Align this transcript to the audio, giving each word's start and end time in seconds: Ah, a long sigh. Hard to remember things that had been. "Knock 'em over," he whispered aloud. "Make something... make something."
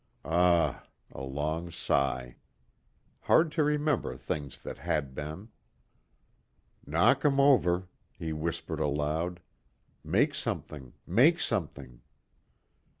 Ah, 0.25 0.81
a 1.11 1.21
long 1.21 1.69
sigh. 1.69 2.37
Hard 3.25 3.51
to 3.51 3.63
remember 3.63 4.17
things 4.17 4.57
that 4.57 4.79
had 4.79 5.13
been. 5.13 5.49
"Knock 6.87 7.23
'em 7.23 7.39
over," 7.39 7.87
he 8.17 8.33
whispered 8.33 8.79
aloud. 8.79 9.41
"Make 10.03 10.33
something... 10.33 10.93
make 11.05 11.39
something." 11.39 12.01